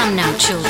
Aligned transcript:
Come 0.00 0.16
now, 0.16 0.34
children 0.38 0.69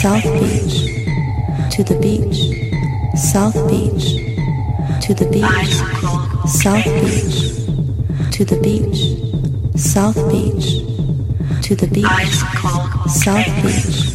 South 0.00 0.24
Beach, 0.24 0.96
to 1.70 1.84
the 1.84 1.98
beach, 2.00 3.18
South 3.20 3.52
Beach, 3.68 4.16
to 5.02 5.12
the 5.12 5.28
beach, 5.30 5.74
South 6.48 6.86
Beach, 6.86 8.32
to 8.32 8.44
the 8.46 8.58
beach, 8.62 9.78
South 9.78 10.16
Beach, 10.30 10.80
to 11.60 11.76
the 11.76 11.86
beach, 11.88 13.10
South 13.10 13.62
Beach. 13.62 14.09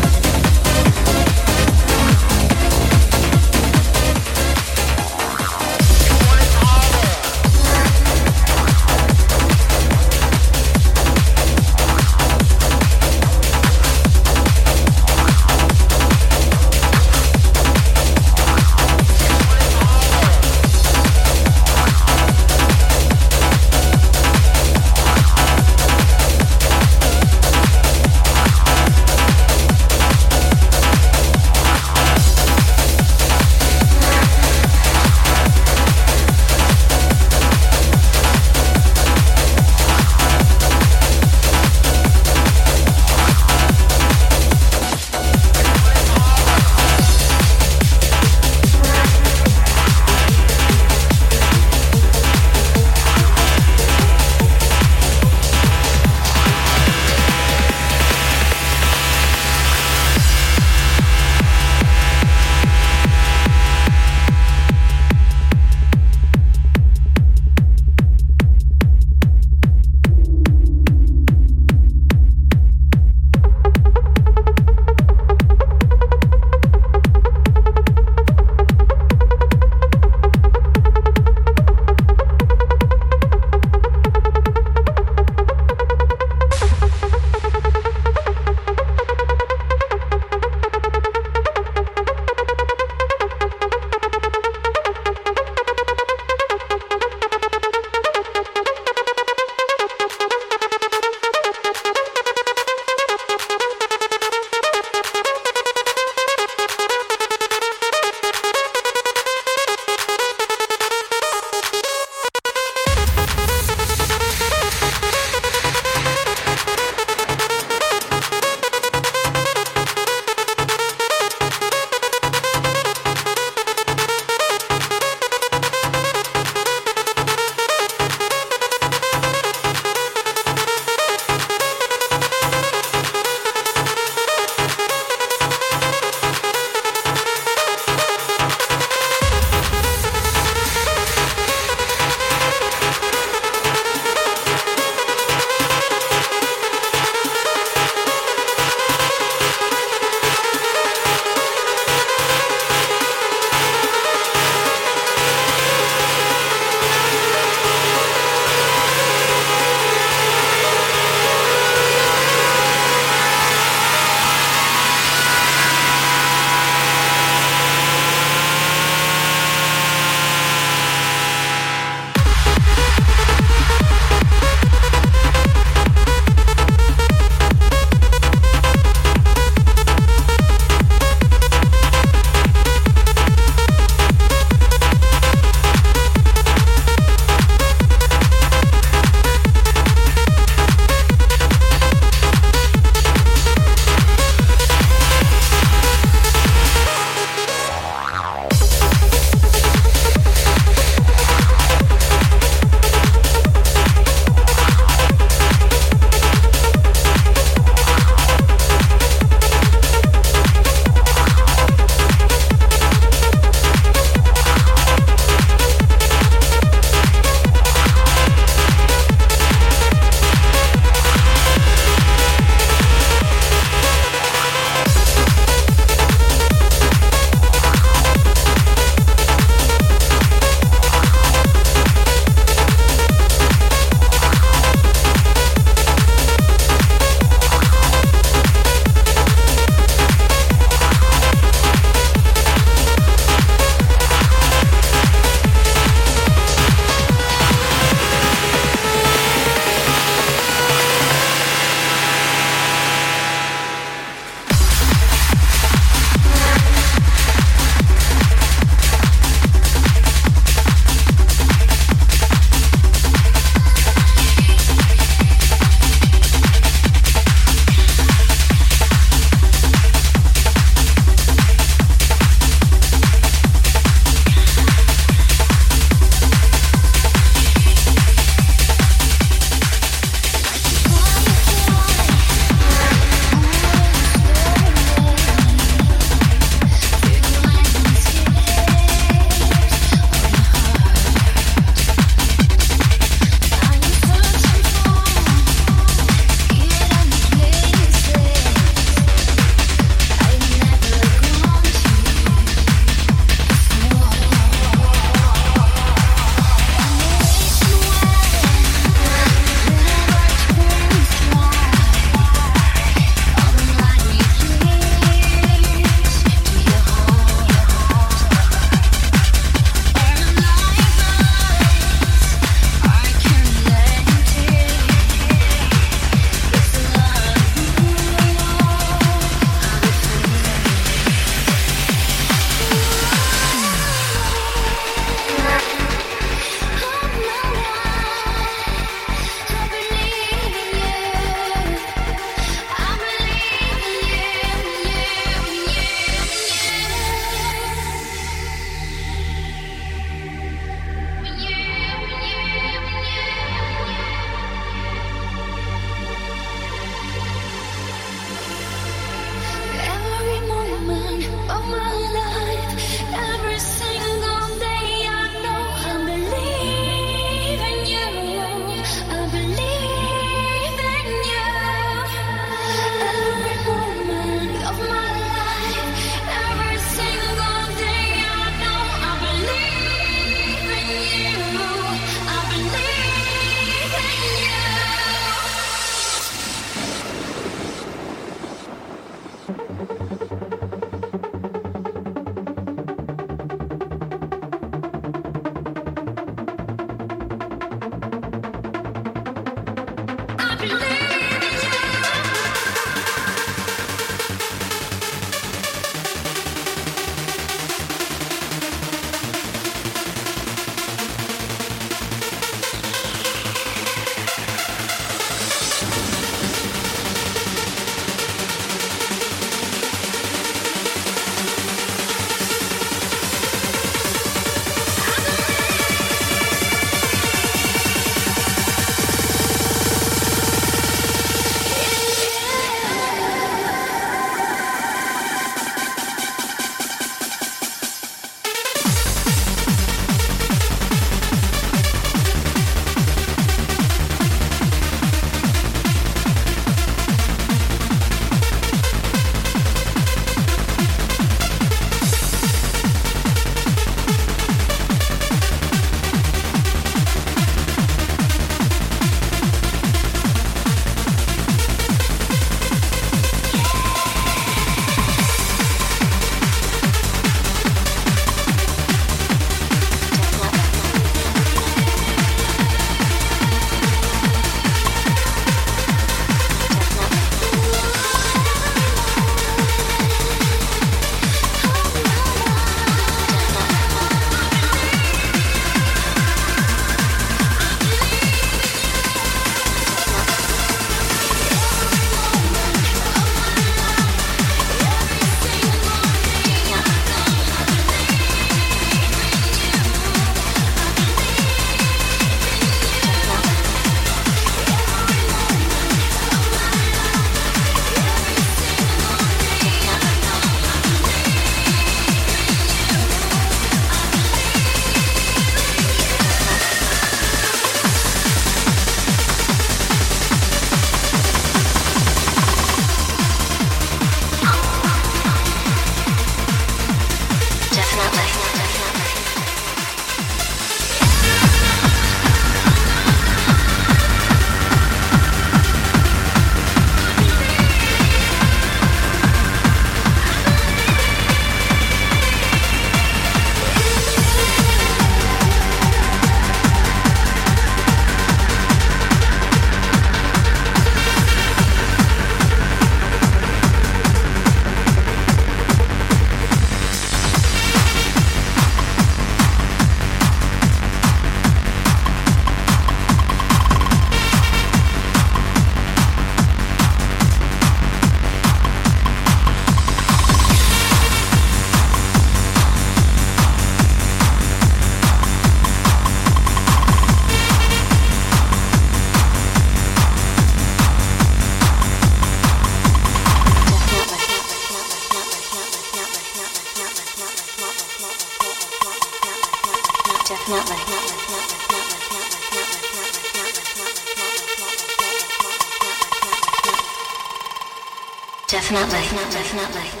Definitely. 598.71 599.31
Definitely. 599.31 600.00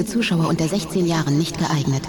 Für 0.00 0.06
Zuschauer 0.06 0.48
unter 0.48 0.66
16 0.66 1.06
Jahren 1.06 1.36
nicht 1.36 1.58
geeignet. 1.58 2.02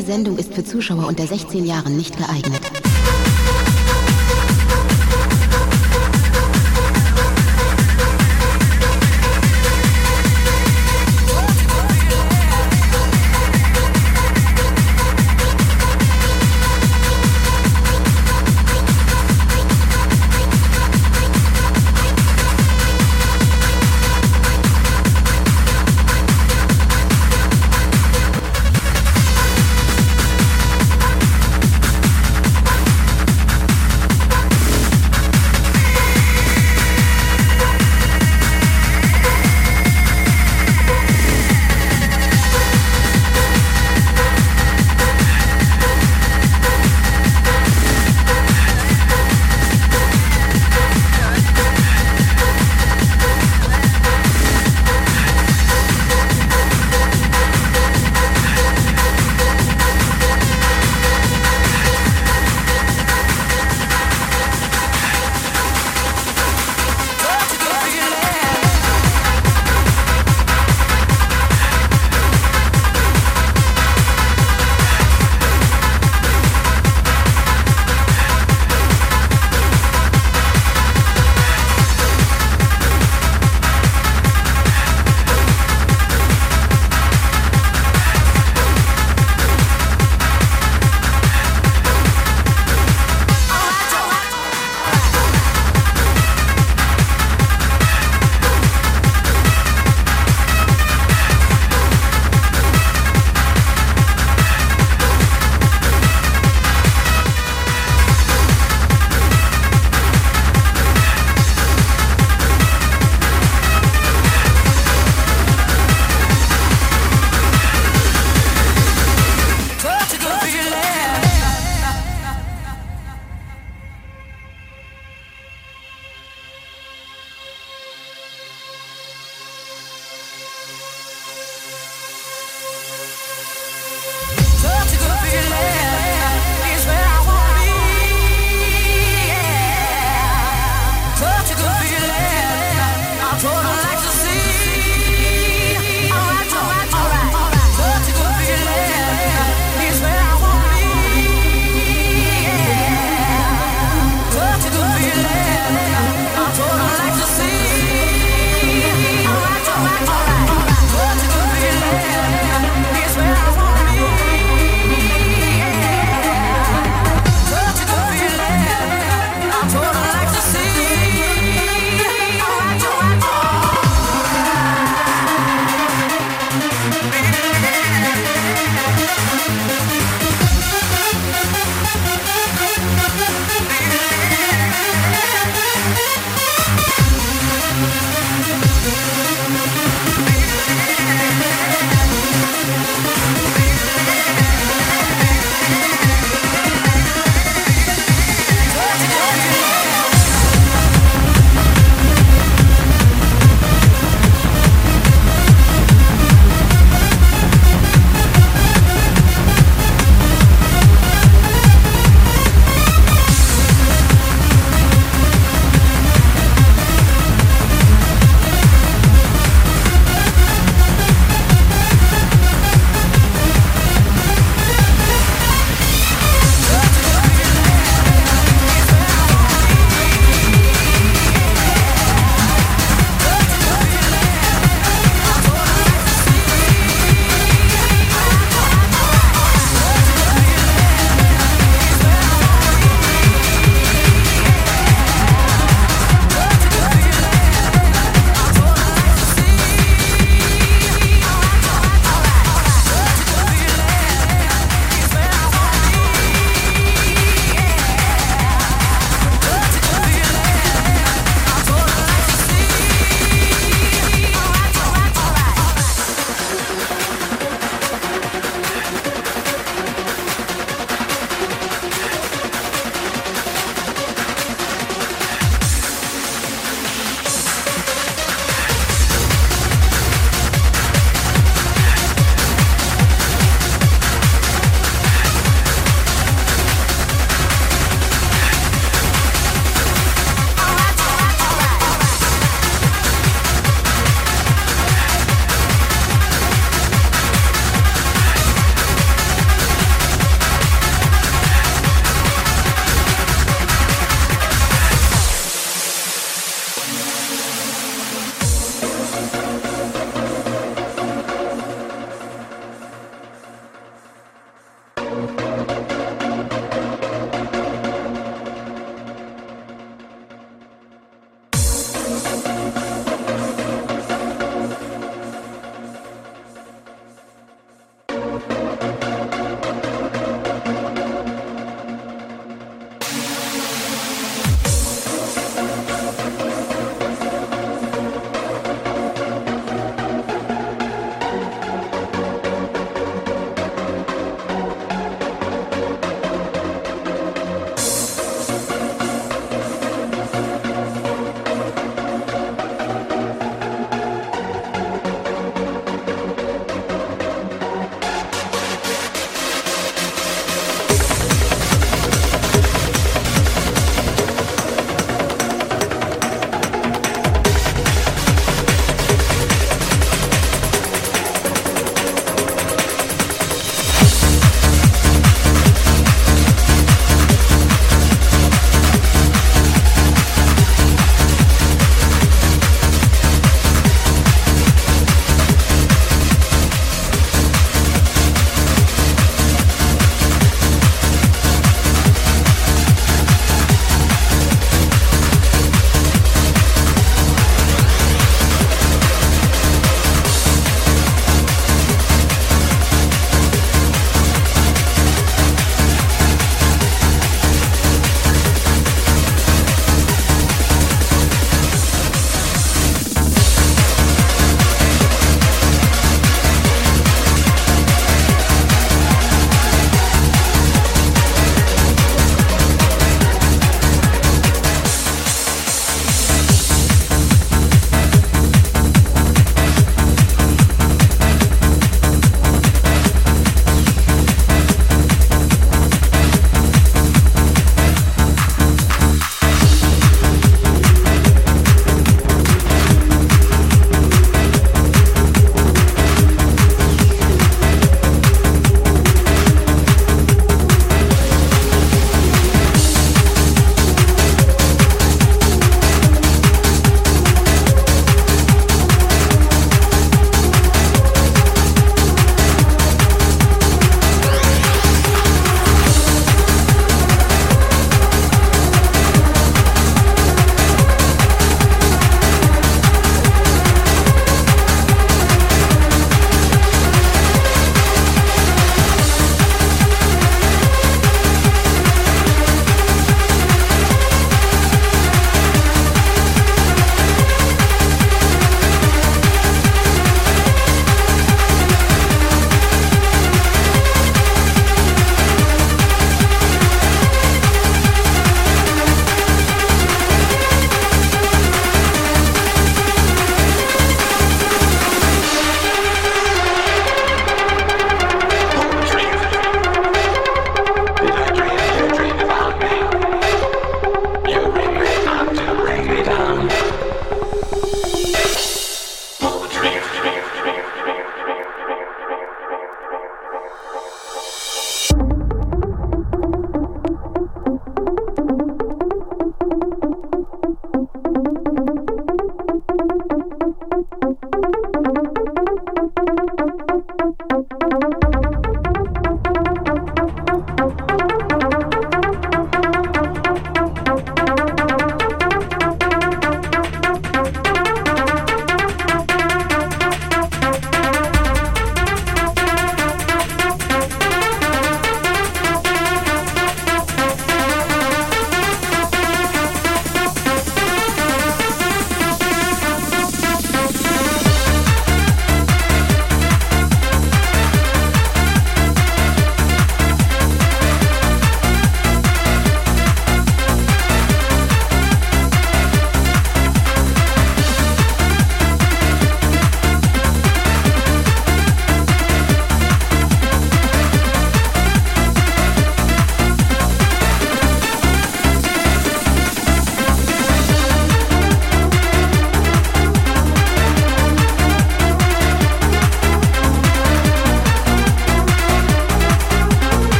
Die 0.00 0.06
folgende 0.06 0.24
Sendung 0.24 0.38
ist 0.38 0.54
für 0.54 0.64
Zuschauer 0.64 1.06
unter 1.08 1.26
16 1.26 1.66
Jahren 1.66 1.94
nicht 1.94 2.16
geeignet. 2.16 2.69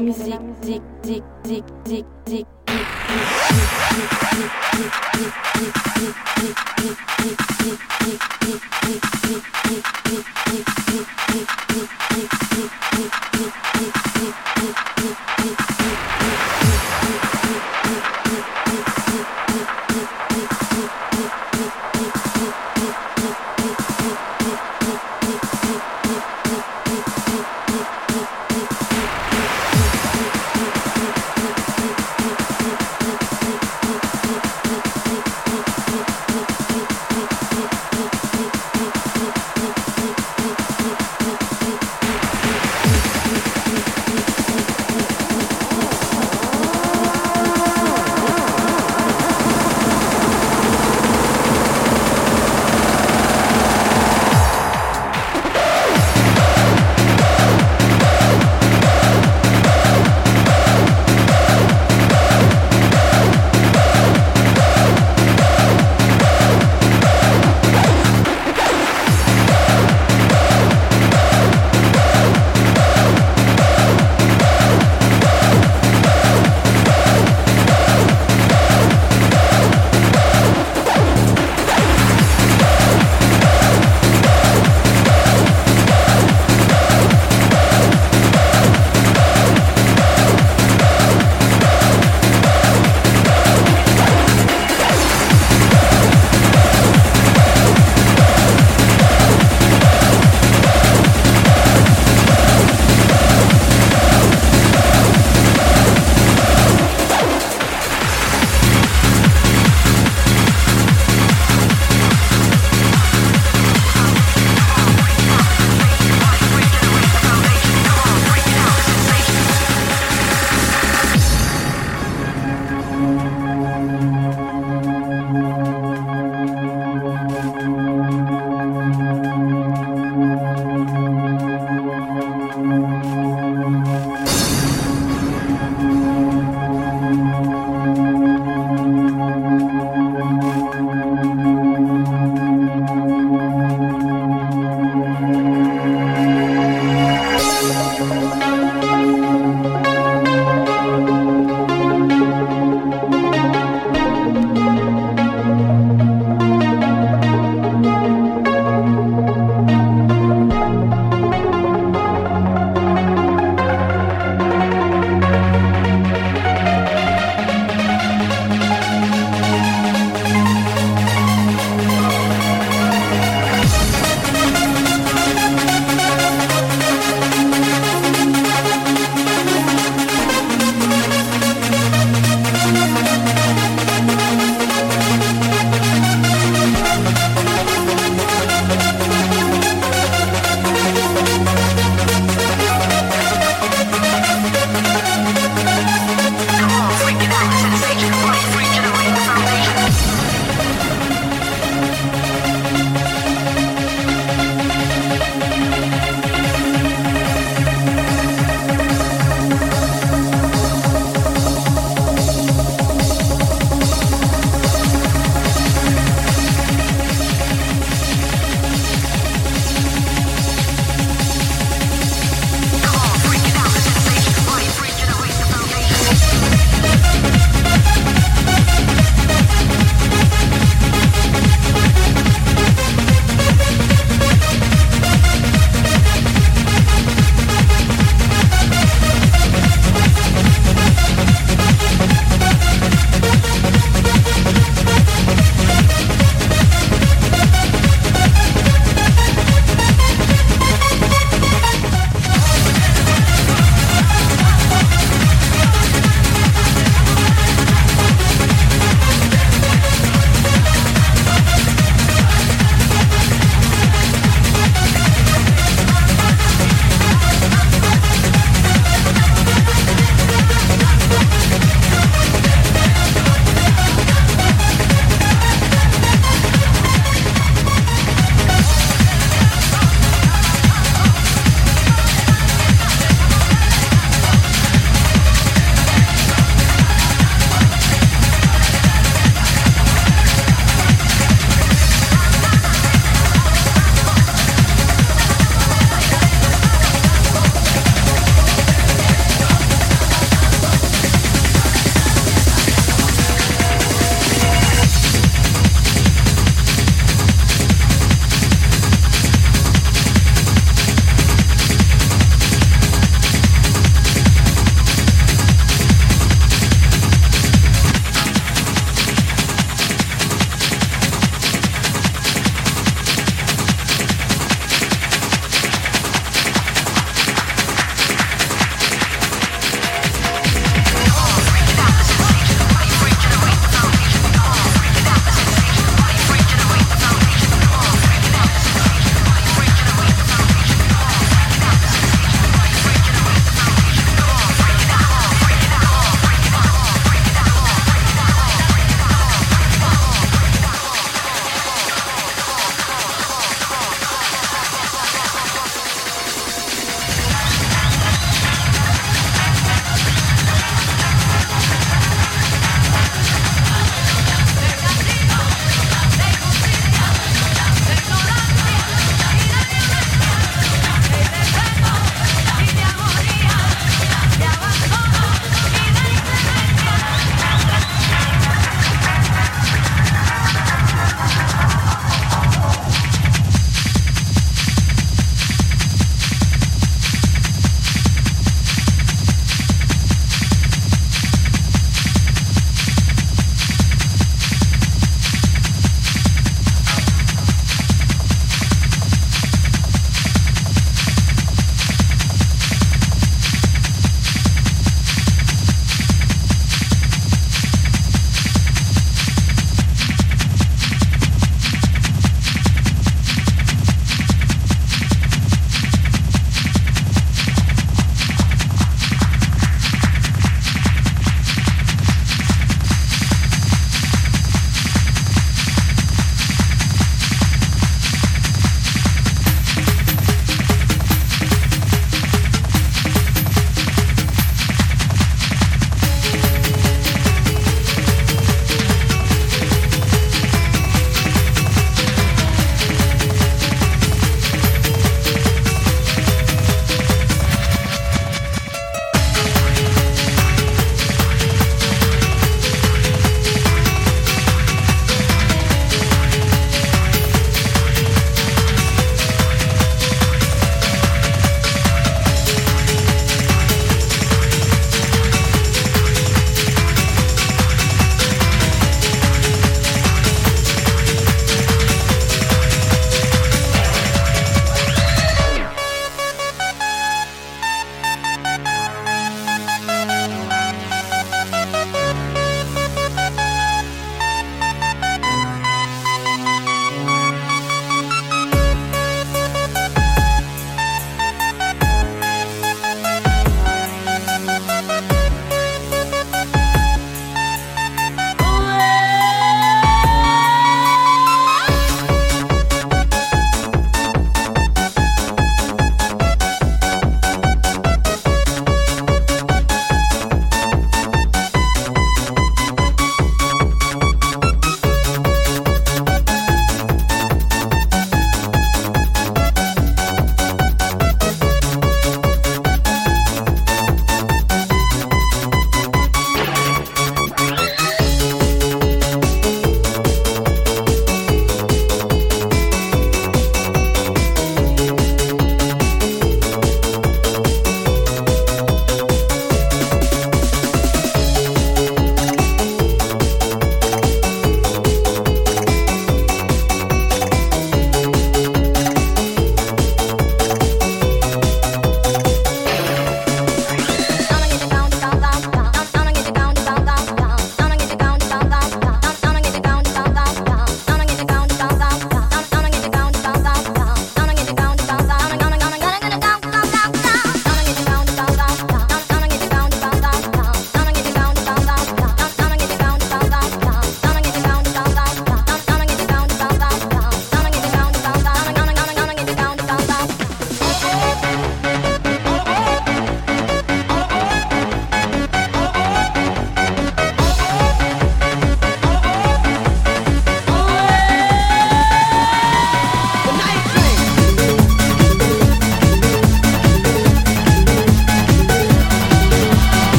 music 0.00 0.39